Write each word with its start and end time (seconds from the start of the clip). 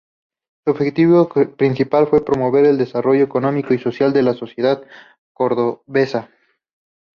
Su 0.65 0.71
objetivo 0.71 1.29
principal 1.29 2.07
fue 2.07 2.25
promover 2.25 2.65
el 2.65 2.79
desarrollo 2.79 3.23
económico 3.23 3.75
y 3.75 3.77
social 3.77 4.13
de 4.13 4.23
la 4.23 4.33
sociedad 4.33 4.81
cordobesa. 5.31 6.31